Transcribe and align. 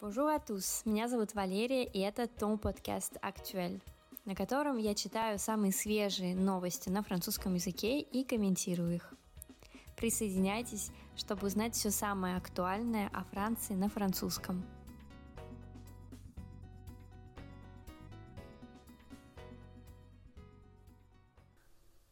Bonjour 0.00 0.28
à 0.28 0.38
tous, 0.38 0.82
меня 0.84 1.08
зовут 1.08 1.34
Валерия, 1.34 1.82
и 1.82 1.98
это 1.98 2.28
Том 2.28 2.56
подкаст 2.56 3.16
«Актуэль», 3.20 3.82
на 4.26 4.36
котором 4.36 4.76
я 4.76 4.94
читаю 4.94 5.40
самые 5.40 5.72
свежие 5.72 6.36
новости 6.36 6.88
на 6.88 7.02
французском 7.02 7.56
языке 7.56 7.98
и 7.98 8.22
комментирую 8.22 8.94
их. 8.94 9.12
Присоединяйтесь, 9.96 10.92
чтобы 11.16 11.48
узнать 11.48 11.74
все 11.74 11.90
самое 11.90 12.36
актуальное 12.36 13.10
о 13.12 13.24
Франции 13.24 13.74
на 13.74 13.88
французском. 13.88 14.64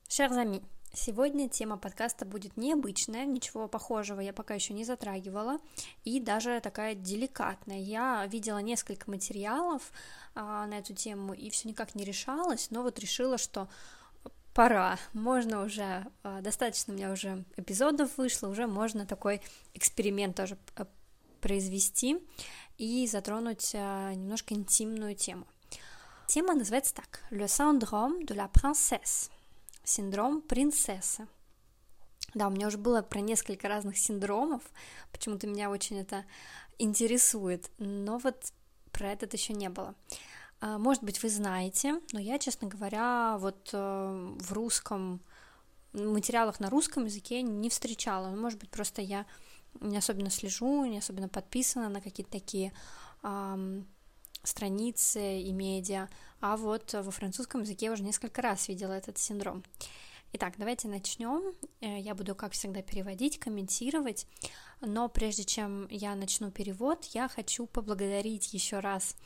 Chers 0.09 0.32
amis, 0.32 0.64
Сегодня 0.99 1.47
тема 1.47 1.77
подкаста 1.77 2.25
будет 2.25 2.57
необычная, 2.57 3.27
ничего 3.27 3.69
похожего 3.69 4.19
я 4.19 4.33
пока 4.33 4.55
еще 4.55 4.73
не 4.73 4.83
затрагивала, 4.83 5.59
и 6.05 6.21
даже 6.21 6.59
такая 6.61 6.95
деликатная. 6.95 7.80
Я 7.80 8.25
видела 8.25 8.59
несколько 8.59 9.11
материалов 9.11 9.93
а, 10.34 10.67
на 10.67 10.79
эту 10.79 10.95
тему 10.95 11.34
и 11.34 11.51
все 11.51 11.69
никак 11.69 11.95
не 11.95 12.03
решалась, 12.03 12.70
но 12.70 12.83
вот 12.83 12.98
решила, 12.98 13.37
что 13.37 13.69
пора, 14.55 14.98
можно 15.12 15.65
уже, 15.65 16.06
а, 16.23 16.41
достаточно 16.41 16.95
у 16.95 16.97
меня 16.97 17.12
уже 17.12 17.45
эпизодов 17.59 18.17
вышло, 18.17 18.48
уже 18.48 18.67
можно 18.67 19.05
такой 19.05 19.42
эксперимент 19.75 20.34
тоже 20.34 20.56
а, 20.77 20.87
произвести 21.42 22.27
и 22.78 23.06
затронуть 23.06 23.73
а, 23.75 24.15
немножко 24.15 24.55
интимную 24.55 25.15
тему. 25.15 25.47
Тема 26.27 26.55
называется 26.55 26.95
так 26.95 27.20
«Le 27.31 27.45
syndrome 27.45 28.25
de 28.25 28.34
la 28.34 28.51
princesse» 28.51 29.31
синдром 29.87 30.43
принцессы. 30.43 31.27
Да, 32.35 32.49
у 32.49 32.51
меня 32.51 32.67
уже 32.67 32.77
было 32.77 33.01
про 33.01 33.21
несколько 33.21 33.69
разных 33.69 33.97
синдромов, 33.97 34.62
почему-то 35.12 35.47
меня 35.47 35.71
очень 35.71 35.99
это 35.99 36.27
интересует, 36.79 37.71
но 37.79 38.19
вот 38.19 38.53
про 38.93 39.12
этот 39.12 39.33
еще 39.33 39.55
не 39.55 39.71
было. 39.71 39.95
А, 40.61 40.77
может 40.78 41.03
быть, 41.03 41.23
вы 41.23 41.31
знаете, 41.31 42.01
но 42.12 42.20
я, 42.20 42.39
честно 42.39 42.69
говоря, 42.69 43.37
вот 43.39 43.70
э, 43.73 44.37
в 44.39 44.53
русском 44.53 45.20
материалах 45.93 46.61
на 46.61 46.69
русском 46.69 47.05
языке 47.05 47.41
не 47.43 47.71
встречала. 47.71 48.28
Ну, 48.28 48.41
может 48.41 48.59
быть, 48.59 48.71
просто 48.71 49.00
я 49.00 49.25
не 49.81 49.97
особенно 49.97 50.31
слежу, 50.31 50.84
не 50.84 50.98
особенно 50.98 51.28
подписана 51.28 51.89
на 51.89 52.00
какие-то 52.00 52.33
такие 52.33 52.73
страницы 54.47 55.41
и 55.41 55.52
медиа, 55.52 56.08
а 56.41 56.56
вот 56.56 56.92
во 56.92 57.11
французском 57.11 57.62
языке 57.62 57.86
я 57.86 57.92
уже 57.92 58.02
несколько 58.02 58.42
раз 58.42 58.69
видела 58.69 58.92
этот 58.92 59.19
синдром. 59.19 59.62
Итак, 60.33 60.55
давайте 60.58 60.88
начнем. 60.88 61.55
Э, 61.80 61.98
я 61.98 62.14
буду, 62.14 62.34
как 62.34 62.53
всегда, 62.53 62.83
переводить, 62.83 63.38
комментировать. 63.38 64.27
Но 64.80 65.08
прежде 65.08 65.44
чем 65.44 65.86
я 65.88 66.14
начну 66.14 66.50
перевод, 66.50 67.05
я 67.14 67.28
хочу 67.28 67.66
поблагодарить 67.66 68.53
еще 68.53 68.80
раз 68.80 69.16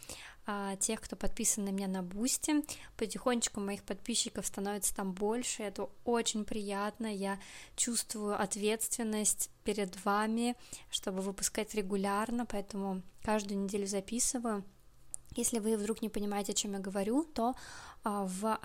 а, 0.46 0.76
тех, 0.76 1.00
кто 1.00 1.16
подписан 1.16 1.64
на 1.64 1.70
меня 1.70 1.88
на 1.88 2.02
Бусти. 2.02 2.64
Потихонечку 2.96 3.60
моих 3.60 3.82
подписчиков 3.82 4.46
становится 4.46 4.94
там 4.94 5.12
больше. 5.12 5.64
Это 5.64 5.90
очень 6.04 6.44
приятно. 6.44 7.12
Я 7.12 7.40
чувствую 7.76 8.40
ответственность 8.40 9.50
перед 9.64 10.04
вами, 10.04 10.54
чтобы 10.90 11.22
выпускать 11.22 11.74
регулярно, 11.74 12.46
поэтому 12.46 13.02
каждую 13.22 13.60
неделю 13.60 13.86
записываю. 13.86 14.64
Если 15.36 15.58
вы 15.58 15.76
вдруг 15.76 16.02
не 16.02 16.08
понимаете, 16.08 16.52
о 16.52 16.54
чем 16.54 16.72
я 16.72 16.78
говорю, 16.78 17.24
то 17.24 17.54
а, 18.02 18.24
в 18.26 18.58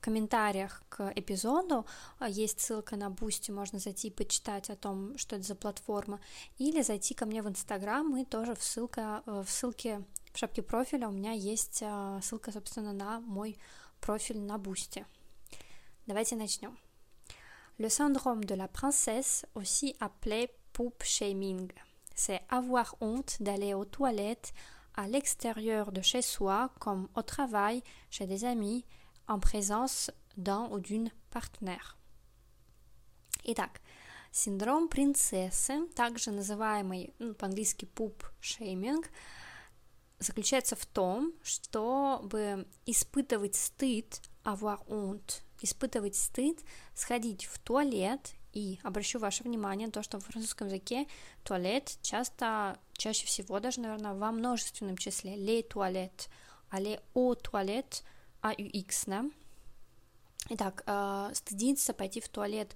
комментариях 0.00 0.82
к 0.88 1.12
эпизоду 1.16 1.84
а, 2.18 2.28
есть 2.28 2.60
ссылка 2.60 2.96
на 2.96 3.10
Бусти, 3.10 3.50
можно 3.50 3.78
зайти 3.78 4.08
и 4.08 4.10
почитать 4.10 4.70
о 4.70 4.76
том, 4.76 5.18
что 5.18 5.36
это 5.36 5.44
за 5.44 5.54
платформа, 5.54 6.20
или 6.58 6.82
зайти 6.82 7.12
ко 7.14 7.26
мне 7.26 7.42
в 7.42 7.48
Инстаграм, 7.48 8.16
и 8.16 8.24
тоже 8.24 8.54
в, 8.54 8.62
ссылка, 8.62 9.22
э, 9.26 9.42
в 9.44 9.50
ссылке 9.50 10.04
в 10.32 10.38
шапке 10.38 10.62
профиля 10.62 11.08
у 11.08 11.12
меня 11.12 11.32
есть 11.32 11.80
а, 11.82 12.20
ссылка, 12.22 12.52
собственно, 12.52 12.92
на 12.92 13.20
мой 13.20 13.58
профиль 14.00 14.38
на 14.38 14.58
Бусти. 14.58 15.04
Давайте 16.06 16.36
начнем. 16.36 16.78
Le 17.78 17.88
syndrome 17.90 18.44
de 18.44 18.54
la 18.54 18.68
princesse, 18.68 19.44
aussi 19.54 19.96
appelé 20.00 20.48
poop 20.72 21.02
shaming, 21.02 21.72
c'est 22.14 22.40
avoir 22.48 22.94
honte 23.00 23.36
d'aller 23.40 23.74
aux 23.74 23.84
toilettes 23.84 24.54
à 24.96 25.06
l'extérieur 25.06 25.92
de 25.92 26.00
chez 26.00 26.22
soi, 26.22 26.70
comme 26.78 27.08
au 27.14 27.22
travail, 27.22 27.82
chez 28.10 28.26
des 28.26 28.44
amis, 28.44 28.84
en 29.28 29.38
présence 29.38 30.10
d'un 30.36 30.68
ou 30.70 30.80
d'une 30.80 31.10
partenaire. 31.30 31.96
Итак, 33.44 33.80
синдром 34.32 34.88
принцессы, 34.88 35.86
также 35.94 36.30
называемый 36.30 37.14
ну, 37.18 37.34
по-английски 37.34 37.84
poop 37.84 38.24
shaming, 38.40 39.04
заключается 40.18 40.76
в 40.76 40.86
том, 40.86 41.32
чтобы 41.42 42.66
испытывать 42.86 43.54
стыд, 43.54 44.20
avoir 44.44 44.84
honte, 44.88 45.42
испытывать 45.60 46.16
стыд, 46.16 46.64
сходить 46.94 47.46
в 47.46 47.58
туалет 47.58 48.34
и 48.56 48.80
обращу 48.82 49.18
ваше 49.18 49.44
внимание 49.44 49.86
на 49.86 49.92
то, 49.92 50.02
что 50.02 50.18
в 50.18 50.24
французском 50.24 50.68
языке 50.68 51.06
туалет 51.44 51.98
часто, 52.00 52.78
чаще 52.94 53.26
всего 53.26 53.60
даже, 53.60 53.80
наверное, 53.80 54.14
во 54.14 54.32
множественном 54.32 54.96
числе 54.96 55.36
les 55.36 55.62
toilettes, 55.68 56.30
а 56.70 56.80
les 56.80 56.98
au 57.14 57.34
toilettes, 57.34 58.02
AUX, 58.42 59.04
да? 59.06 59.24
Итак, 60.48 60.84
э, 60.86 61.30
стыдиться 61.34 61.92
пойти 61.92 62.22
в 62.22 62.30
туалет 62.30 62.74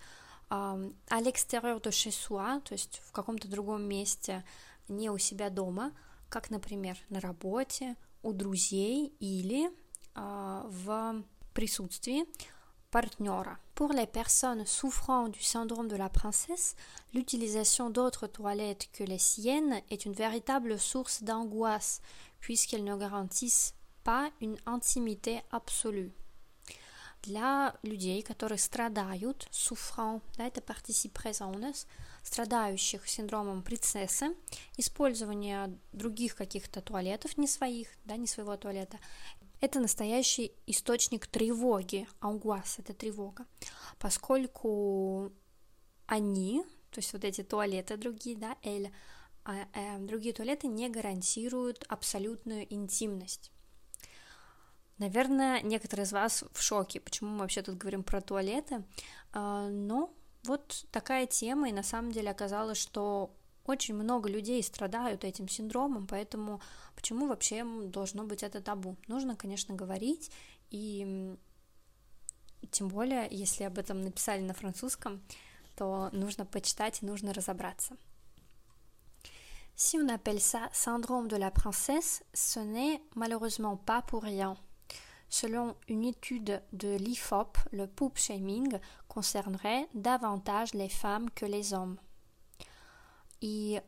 э, 0.51 0.91
à 1.09 1.21
l'extérieur 1.23 1.81
de 1.81 1.91
chez 1.91 2.11
soi, 2.11 2.61
то 2.61 2.75
есть 2.75 3.01
в 3.03 3.13
каком-то 3.13 3.49
другом 3.49 3.83
месте, 3.83 4.45
не 4.89 5.09
у 5.09 5.17
себя 5.17 5.49
дома, 5.49 5.93
как, 6.29 6.51
например, 6.51 6.99
на 7.09 7.21
работе, 7.21 7.97
у 8.23 8.35
друзей 8.35 9.15
или 9.19 9.71
э, 10.15 10.63
в 10.67 11.25
присутствии 11.55 12.27
Pour 13.76 13.92
les 13.92 14.08
personnes 14.08 14.66
souffrant 14.66 15.28
du 15.28 15.44
syndrome 15.44 15.90
de 15.90 15.98
la 15.98 16.08
princesse, 16.08 16.78
l'utilisation 17.14 17.90
d'autres 17.90 18.26
toilettes 18.26 18.88
que 18.94 19.04
les 19.04 19.18
siennes 19.18 19.82
est 19.90 20.06
une 20.06 20.14
véritable 20.14 20.80
source 20.80 21.22
d'angoisse, 21.22 22.02
puisqu'elles 22.40 22.86
ne 22.86 22.96
garantissent 22.96 23.74
pas 24.06 24.30
une 24.40 24.56
intimité 24.66 25.42
absolue. 25.52 26.14
Для 27.24 27.76
людей, 27.84 28.22
которые 28.22 28.60
страдают, 28.60 29.48
souffrant, 29.52 30.22
да, 30.38 30.46
это 30.46 30.62
participe 30.62 31.14
présent 31.14 31.52
у 31.54 31.58
нас, 31.58 31.88
страдающих 32.24 33.10
синдромом 33.10 33.62
принцессы, 33.62 34.28
использование 34.78 35.76
других 35.92 36.36
каких-то 36.36 36.82
туалетов, 36.82 37.38
не 37.38 37.48
своих, 37.48 37.90
да, 38.06 38.16
не 38.16 38.28
своего 38.28 38.56
туалета, 38.58 39.00
это 39.61 39.81
настоящий 39.81 40.53
источник 40.67 41.27
тревоги, 41.27 42.09
ангуас— 42.21 42.77
это 42.79 42.95
тревога, 42.95 43.47
поскольку 43.99 45.33
они, 46.07 46.65
то 46.91 46.99
есть 46.99 47.13
вот 47.13 47.25
эти 47.25 47.43
туалеты 47.43 47.97
другие, 47.97 48.37
да, 48.37 48.57
эль, 48.63 48.91
а, 49.45 49.57
э, 49.75 49.99
другие 49.99 50.35
туалеты 50.35 50.67
не 50.67 50.89
гарантируют 50.89 51.85
абсолютную 51.89 52.73
интимность. 52.73 53.53
Наверное, 54.99 55.63
некоторые 55.63 56.05
из 56.05 56.13
вас 56.13 56.45
в 56.53 56.61
шоке, 56.63 57.01
почему 57.01 57.31
мы 57.31 57.39
вообще 57.39 57.63
тут 57.63 57.77
говорим 57.77 58.03
про 58.03 58.21
туалеты, 58.21 58.85
э, 59.33 59.69
но 59.71 60.13
вот 60.45 60.87
такая 60.91 61.27
тема, 61.27 61.69
и 61.69 61.73
на 61.73 61.83
самом 61.83 62.13
деле 62.13 62.31
оказалось, 62.31 62.79
что 62.79 63.35
очень 63.65 63.95
много 63.95 64.29
людей 64.29 64.63
страдают 64.63 65.25
этим 65.25 65.49
синдромом, 65.49 66.07
поэтому 66.07 66.61
почему 67.01 67.27
вообще 67.29 67.65
должно 67.65 68.25
быть 68.25 68.43
это 68.43 68.61
табу? 68.61 68.97
Нужно, 69.09 69.35
конечно, 69.35 69.75
говорить, 69.75 70.31
и 70.71 71.35
тем 72.71 72.89
более, 72.89 73.27
если 73.31 73.65
об 73.65 73.79
этом 73.79 74.03
написали 74.03 74.43
на 74.43 74.53
французском, 74.53 75.23
то 75.77 76.11
нужно 76.13 76.45
почитать 76.45 77.03
и 77.03 77.07
нужно 77.07 77.33
разобраться. 77.33 77.97
Si 79.75 79.97
on 79.97 80.11
appelle 80.11 80.41
ça 80.41 80.69
syndrome 80.75 81.27
de 81.27 81.37
la 81.37 81.51
princesse, 81.51 82.23
ce 82.35 82.61
n'est 82.61 83.01
malheureusement 83.15 83.79
pas 83.79 84.03
pour 84.03 84.25
rien. 84.25 84.59
Selon 85.31 85.75
une 85.89 86.05
étude 86.05 86.63
de 86.73 86.97
l'IFOP, 86.97 87.57
le 87.73 87.87
poop 87.87 88.19
shaming 88.19 88.79
concernerait 89.09 89.89
davantage 89.95 90.75
les 90.75 90.91
femmes 90.91 91.31
que 91.31 91.47
les 91.47 91.73
hommes. 91.73 91.97
И 93.41 93.81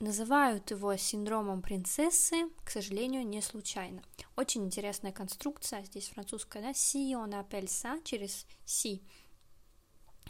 называют 0.00 0.70
его 0.70 0.96
синдромом 0.96 1.62
принцессы, 1.62 2.48
к 2.64 2.70
сожалению, 2.70 3.26
не 3.26 3.42
случайно. 3.42 4.02
Очень 4.36 4.64
интересная 4.64 5.12
конструкция, 5.12 5.84
здесь 5.84 6.08
французская, 6.08 6.62
да, 6.62 6.70
on 6.70 7.30
appelle 7.30 7.66
ça, 7.66 8.02
через 8.02 8.46
si. 8.66 9.02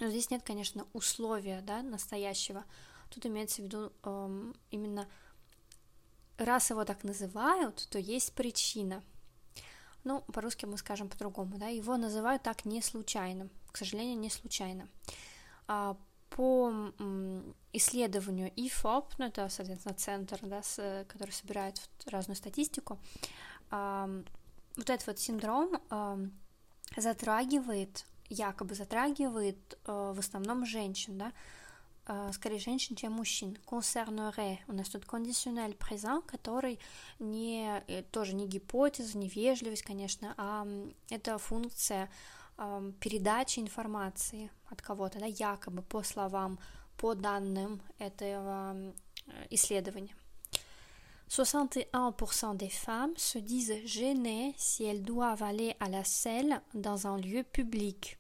Но 0.00 0.08
здесь 0.08 0.30
нет, 0.30 0.42
конечно, 0.42 0.86
условия, 0.92 1.60
да, 1.62 1.82
настоящего. 1.82 2.64
Тут 3.10 3.26
имеется 3.26 3.62
в 3.62 3.64
виду 3.66 3.92
эм, 4.02 4.54
именно, 4.70 5.08
раз 6.38 6.70
его 6.70 6.84
так 6.84 7.04
называют, 7.04 7.86
то 7.90 7.98
есть 7.98 8.32
причина. 8.32 9.02
Ну, 10.04 10.22
по-русски 10.22 10.64
мы 10.64 10.78
скажем 10.78 11.08
по-другому, 11.08 11.58
да, 11.58 11.68
его 11.68 11.96
называют 11.96 12.42
так 12.42 12.64
не 12.64 12.80
случайно, 12.82 13.50
к 13.70 13.76
сожалению, 13.76 14.18
не 14.18 14.30
случайно. 14.30 14.88
По 16.30 16.72
исследованию 17.72 18.50
IFOP, 18.56 19.12
ну 19.18 19.26
это, 19.26 19.48
соответственно, 19.48 19.94
центр, 19.94 20.38
да, 20.42 20.62
с, 20.62 21.04
который 21.08 21.32
собирает 21.32 21.80
разную 22.06 22.36
статистику, 22.36 22.98
вот 23.70 24.88
этот 24.88 25.06
вот 25.06 25.18
синдром 25.18 25.80
затрагивает, 26.96 28.06
якобы 28.28 28.74
затрагивает 28.74 29.78
э, 29.86 30.12
в 30.14 30.18
основном 30.18 30.66
женщин, 30.66 31.18
да, 31.18 31.32
э, 32.06 32.30
скорее 32.32 32.58
женщин, 32.58 32.96
чем 32.96 33.12
мужчин. 33.12 33.58
Concernerait. 33.66 34.58
У 34.68 34.72
нас 34.72 34.88
тут 34.88 35.04
кондиционель 35.04 35.74
présent, 35.74 36.22
который 36.22 36.78
не, 37.18 37.82
э, 37.86 38.02
тоже 38.02 38.34
не 38.34 38.46
гипотеза, 38.46 39.18
не 39.18 39.28
вежливость, 39.28 39.82
конечно, 39.82 40.34
а 40.36 40.66
это 41.10 41.38
функция 41.38 42.10
передачи 43.00 43.60
информации 43.60 44.50
от 44.70 44.82
кого-то, 44.82 45.18
да, 45.18 45.26
якобы 45.26 45.82
по 45.82 46.02
словам, 46.02 46.58
по 46.96 47.14
данным 47.14 47.80
этого 47.98 48.94
исследования. 49.50 50.14
61% 51.28 52.56
des 52.56 52.68
femmes 52.68 53.16
se 53.16 53.38
disent 53.38 53.86
gênées 53.86 54.52
si 54.58 54.84
elles 54.84 55.02
doivent 55.02 55.44
aller 55.44 55.76
à 55.78 55.88
la 55.88 56.02
selle 56.04 56.60
dans 56.74 57.06
un 57.06 57.16
lieu 57.16 57.44
public, 57.44 58.18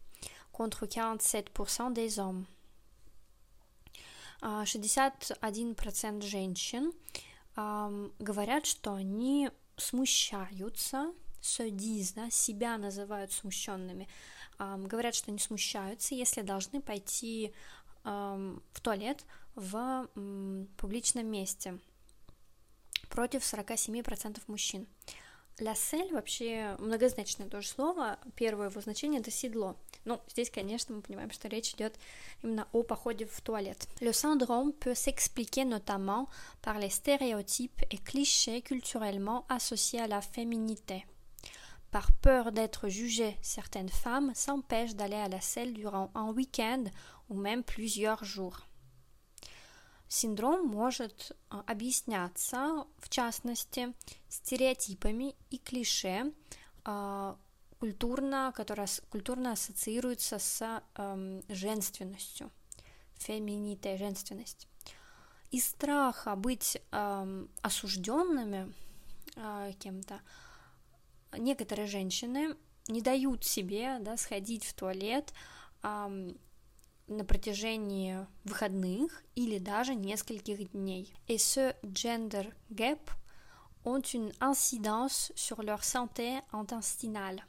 contre 0.52 0.86
47% 0.86 1.92
des 1.92 2.18
hommes. 2.20 2.46
61% 4.42 6.22
женщин 6.22 6.92
говорят, 7.56 8.64
что 8.64 8.94
они 8.94 9.50
смущаются, 9.76 11.12
disent, 11.40 12.14
да, 12.16 12.30
себя 12.30 12.78
называют 12.78 13.32
смущенными, 13.32 14.08
говорят, 14.58 15.14
что 15.14 15.30
они 15.30 15.38
смущаются, 15.38 16.14
если 16.14 16.42
должны 16.42 16.80
пойти 16.80 17.52
в 18.04 18.80
туалет 18.82 19.24
в 19.54 20.08
публичном 20.76 21.26
месте– 21.26 21.78
против 23.10 23.42
47% 23.42 24.40
мужчин. 24.46 24.86
Selle 25.58 26.14
вообще 26.14 26.74
многозначное 26.78 27.46
тоже 27.48 27.68
слово. 27.68 28.18
Первое 28.34 28.70
его 28.70 28.80
значение 28.80 29.20
это 29.20 29.30
седло. 29.30 29.76
Ну, 30.06 30.18
здесь, 30.28 30.48
конечно, 30.48 30.94
мы 30.94 31.02
понимаем, 31.02 31.30
что 31.30 31.48
речь 31.48 31.74
идет 31.74 31.98
именно 32.42 32.66
о 32.72 32.82
походе 32.82 33.26
в 33.26 33.38
туалет. 33.42 33.86
Le 34.00 34.12
syndrome 34.12 34.72
peut 34.72 34.94
s'expliquer 34.94 35.66
notamment 35.66 36.28
par 36.62 36.78
les 36.78 36.88
stéréotypes 36.88 37.82
et 37.90 37.98
clichés 37.98 38.62
culturellement 38.62 39.44
associés 39.48 40.00
à 40.00 40.06
la 40.06 40.22
féminité. 40.22 41.04
Par 41.90 42.12
peur 42.12 42.52
d'être 42.52 42.88
jugée, 42.88 43.36
certaines 43.42 43.88
femmes 43.88 44.32
s'empêchent 44.34 44.94
d'aller 44.94 45.16
à 45.16 45.28
la 45.28 45.40
selle 45.40 45.74
durant 45.74 46.10
un 46.14 46.30
week-end 46.30 46.84
ou 47.28 47.34
même 47.34 47.64
plusieurs 47.64 48.24
jours. 48.24 48.66
Синдром 50.08 50.66
может 50.66 51.36
объясняться, 51.50 52.84
в 52.98 53.08
частности, 53.08 53.94
стереотипами 54.28 55.36
и 55.50 55.58
клише, 55.58 56.32
культурно, 57.78 58.52
которая 58.54 58.88
культурно 59.08 59.52
ассоциируется 59.52 60.38
с 60.38 60.82
эм, 60.96 61.42
женственностью, 61.48 62.50
феминитой, 63.14 63.96
женственность. 63.98 64.68
Из 65.52 65.64
страха 65.66 66.36
быть 66.36 66.82
эм, 66.90 67.48
осужденными 67.62 68.72
э, 69.36 69.72
кем-то, 69.78 70.20
некоторые 71.37 71.87
женщины 71.87 72.55
не 72.87 73.01
дают 73.01 73.43
себе 73.43 73.97
да, 73.99 74.17
сходить 74.17 74.63
в 74.65 74.73
туалет, 74.73 75.33
эм, 75.83 76.37
на 77.07 77.23
протяжении 77.23 78.25
выходных 78.43 79.23
или 79.35 79.59
даже 79.59 79.93
нескольких 79.93 80.71
дней. 80.71 81.13
Et 81.27 81.37
ce 81.37 81.75
gender 81.83 82.51
gap 82.69 83.11
ont 83.83 84.01
une 84.01 84.31
incidence 84.39 85.31
sur 85.35 85.61
leur 85.61 85.83
santé 85.83 86.39
intestinale. 86.51 87.45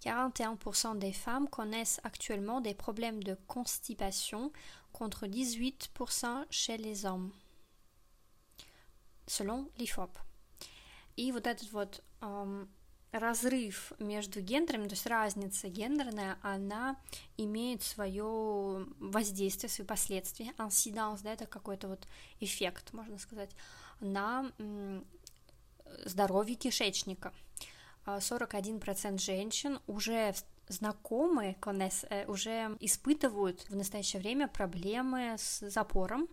41% 0.00 0.98
des 0.98 1.12
femmes 1.12 1.48
connaissent 1.48 2.00
actuellement 2.02 2.60
des 2.60 2.74
problèmes 2.74 3.22
de 3.22 3.36
constipation 3.46 4.52
contre 4.92 5.26
18% 5.26 6.44
chez 6.50 6.76
les 6.76 7.06
hommes, 7.06 7.32
selon 9.26 9.70
l'IFOP. 9.78 10.10
И 11.16 11.32
вот 11.32 11.46
этот 11.46 11.72
вот 11.72 12.02
um, 12.20 12.68
разрыв 13.11 13.91
между 13.99 14.39
гендерами, 14.41 14.87
то 14.87 14.93
есть 14.93 15.05
разница 15.05 15.67
гендерная, 15.67 16.37
она 16.41 16.97
имеет 17.37 17.83
свое 17.83 18.85
воздействие, 18.99 19.69
свои 19.69 19.85
последствия. 19.85 20.53
Инсиданс, 20.57 21.21
да, 21.21 21.33
это 21.33 21.45
какой-то 21.45 21.89
вот 21.89 22.07
эффект, 22.39 22.93
можно 22.93 23.17
сказать, 23.17 23.51
на 23.99 24.51
здоровье 26.05 26.55
кишечника. 26.55 27.33
41% 28.05 29.19
женщин 29.19 29.79
уже 29.87 30.33
знакомые, 30.67 31.57
э, 32.09 32.25
уже 32.27 32.77
испытывают 32.79 33.69
в 33.69 33.75
настоящее 33.75 34.21
время 34.21 34.47
проблемы 34.47 35.35
с 35.37 35.59
запором 35.69 36.27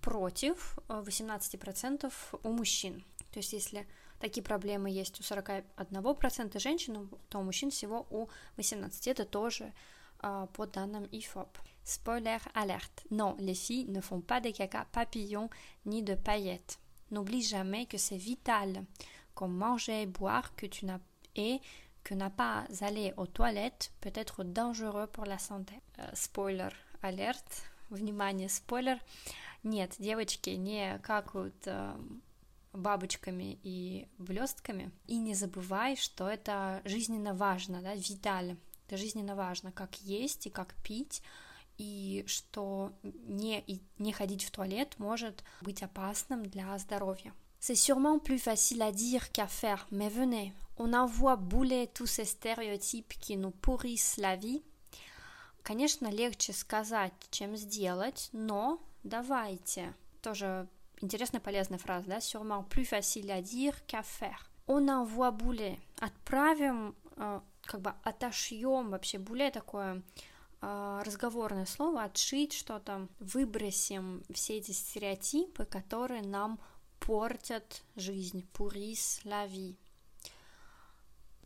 против 0.00 0.78
18% 0.88 2.12
у 2.42 2.50
мужчин. 2.50 3.04
То 3.32 3.38
есть 3.40 3.52
если 3.54 3.88
Такие 4.24 4.42
проблемы 4.42 4.88
есть 4.88 5.20
у 5.20 5.22
41% 5.22 6.58
женщин, 6.58 7.10
то 7.28 7.40
у 7.40 7.42
мужчин 7.42 7.70
всего 7.70 8.06
у 8.08 8.28
18%. 8.56 9.10
Это 9.10 9.26
тоже 9.26 9.74
э, 10.22 10.46
по 10.54 10.64
данным 10.64 11.04
IFOP. 11.12 11.48
Spoiler 11.84 12.40
alerte. 12.54 13.04
Non, 13.10 13.36
les 13.38 13.52
filles 13.52 13.84
ne 13.86 14.00
font 14.00 14.22
pas 14.22 14.40
de 14.40 14.50
caca 14.50 14.86
papillons 14.90 15.50
ni 15.84 16.02
de 16.02 16.14
paillettes. 16.14 16.78
N'oublie 17.10 17.42
jamais 17.42 17.84
que 17.84 17.98
c'est 17.98 18.16
vital, 18.16 18.86
comme 19.34 19.54
manger 19.54 20.04
et 20.04 20.06
boire, 20.06 20.56
que 20.56 20.64
tu 20.64 20.86
n'as 20.86 21.00
et 21.36 21.60
que 22.02 22.14
n'a 22.14 22.30
pas 22.30 22.64
aller 22.80 23.12
aux 23.18 23.26
toilettes 23.26 23.92
peut 24.00 24.14
être 24.14 24.42
dangereux 24.42 25.06
pour 25.06 25.26
la 25.26 25.38
santé. 25.38 25.74
Euh, 25.98 26.70
alerte. 27.02 27.62
Внимание, 27.90 28.48
спойлер. 28.48 28.98
Нет, 29.64 29.96
девочки 29.98 30.48
не 30.50 30.98
какают 31.02 31.66
э, 31.66 31.94
бабочками 32.74 33.58
и 33.62 34.08
блестками. 34.18 34.90
И 35.06 35.16
не 35.16 35.34
забывай, 35.34 35.96
что 35.96 36.28
это 36.28 36.82
жизненно 36.84 37.34
важно, 37.34 37.80
да, 37.80 37.94
виталь. 37.94 38.56
Это 38.86 38.96
жизненно 38.98 39.34
важно, 39.34 39.72
как 39.72 39.96
есть 40.02 40.46
и 40.46 40.50
как 40.50 40.74
пить, 40.82 41.22
и 41.78 42.24
что 42.26 42.92
не, 43.02 43.60
и 43.60 43.80
не 43.98 44.12
ходить 44.12 44.44
в 44.44 44.50
туалет 44.50 44.94
может 44.98 45.42
быть 45.62 45.82
опасным 45.82 46.44
для 46.44 46.76
здоровья. 46.78 47.32
C'est 47.60 47.76
sûrement 47.76 48.18
plus 48.18 48.38
facile 48.38 48.82
à 48.82 48.92
dire 48.92 49.32
qu'à 49.32 49.46
faire, 49.46 49.86
mais 49.90 50.10
venez, 50.10 50.52
on 50.76 50.92
envoie 50.92 51.36
bouler 51.36 51.86
tous 51.94 52.06
ces 52.06 52.26
stéréotypes 52.26 53.14
qui 53.18 53.38
nous 53.38 53.52
pourrissent 53.52 54.18
la 54.18 54.36
vie. 54.36 54.62
Конечно, 55.62 56.10
легче 56.10 56.52
сказать, 56.52 57.14
чем 57.30 57.56
сделать, 57.56 58.28
но 58.32 58.82
давайте. 59.02 59.94
Тоже 60.20 60.68
Интересная 61.04 61.40
полезная 61.40 61.78
фраза, 61.78 62.06
да? 62.06 62.18
Sûrement 62.18 62.66
plus 62.66 62.86
facile 62.86 63.30
à 63.30 63.42
dire 63.42 63.84
qu'à 63.86 64.02
faire. 64.02 64.48
On 64.66 64.88
envoie 64.88 65.32
bouler. 65.32 65.78
Отправим, 66.00 66.94
э, 67.18 67.40
как 67.66 67.82
бы 67.82 67.92
отошьем 68.04 68.88
вообще 68.88 69.18
буле 69.18 69.50
такое 69.50 70.02
э, 70.62 71.02
разговорное 71.04 71.66
слово, 71.66 72.04
отшить 72.04 72.54
что-то, 72.54 73.06
выбросим 73.18 74.22
все 74.32 74.56
эти 74.56 74.70
стереотипы, 74.70 75.66
которые 75.66 76.22
нам 76.22 76.58
портят 77.00 77.82
жизнь, 77.96 78.48
pourrissent 78.54 79.20
la. 79.24 79.46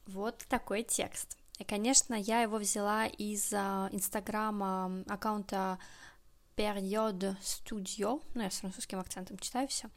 Вот 0.06 0.38
такой 0.48 0.84
текст. 0.84 1.36
И, 1.58 1.64
конечно, 1.64 2.14
я 2.14 2.42
его 2.42 2.58
взяла 2.58 3.06
из 3.06 3.52
э, 3.52 3.56
инстаграма 3.90 5.02
аккаунта 5.08 5.80
Period 6.58 7.36
Studio, 7.40 8.20
ну, 8.34 8.42
я 8.42 8.50
с 8.50 8.58
французским 8.58 8.98
акцентом 8.98 9.38
читаю 9.38 9.68
все, 9.68 9.88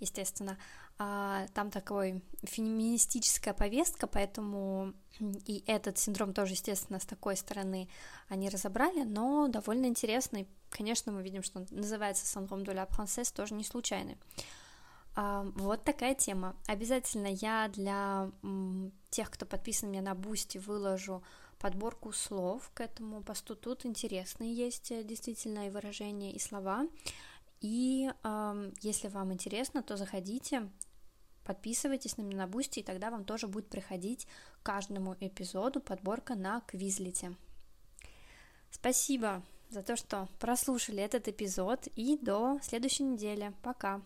естественно, 0.00 0.58
а, 0.98 1.46
там 1.54 1.70
такой 1.70 2.24
феминистическая 2.42 3.54
повестка, 3.54 4.08
поэтому 4.08 4.94
и 5.20 5.62
этот 5.68 5.96
синдром 5.96 6.34
тоже, 6.34 6.54
естественно, 6.54 6.98
с 6.98 7.06
такой 7.06 7.36
стороны 7.36 7.88
они 8.28 8.48
разобрали, 8.48 9.04
но 9.04 9.46
довольно 9.46 9.86
интересный. 9.86 10.48
Конечно, 10.70 11.12
мы 11.12 11.22
видим, 11.22 11.44
что 11.44 11.60
он 11.60 11.66
называется 11.70 12.26
syndrome 12.26 12.62
de 12.62 12.74
la 12.74 12.88
princesse, 12.88 13.32
тоже 13.32 13.54
не 13.54 13.62
случайный. 13.62 14.18
А, 15.14 15.46
вот 15.54 15.84
такая 15.84 16.16
тема. 16.16 16.56
Обязательно 16.66 17.28
я 17.28 17.68
для 17.68 18.32
тех, 19.10 19.30
кто 19.30 19.46
подписан 19.46 19.90
мне 19.90 20.00
на 20.00 20.16
Бусти, 20.16 20.58
выложу 20.58 21.22
подборку 21.58 22.12
слов 22.12 22.70
к 22.74 22.80
этому 22.80 23.22
посту. 23.22 23.56
Тут 23.56 23.84
интересные 23.86 24.54
есть 24.54 24.90
э, 24.90 25.02
действительно 25.02 25.66
и 25.66 25.70
выражения, 25.70 26.32
и 26.32 26.38
слова. 26.38 26.86
И 27.60 28.10
э, 28.22 28.72
если 28.80 29.08
вам 29.08 29.32
интересно, 29.32 29.82
то 29.82 29.96
заходите, 29.96 30.70
подписывайтесь 31.44 32.16
на 32.16 32.22
меня 32.22 32.38
на 32.38 32.46
Бусти, 32.46 32.80
и 32.80 32.84
тогда 32.84 33.10
вам 33.10 33.24
тоже 33.24 33.48
будет 33.48 33.68
приходить 33.68 34.26
каждому 34.62 35.16
эпизоду 35.18 35.80
подборка 35.80 36.34
на 36.34 36.60
Quizlet 36.60 37.18
е. 37.18 37.34
Спасибо 38.70 39.42
за 39.70 39.82
то, 39.82 39.96
что 39.96 40.28
прослушали 40.38 41.02
этот 41.02 41.28
эпизод, 41.28 41.88
и 41.96 42.18
до 42.18 42.58
следующей 42.62 43.04
недели. 43.04 43.52
Пока! 43.62 44.02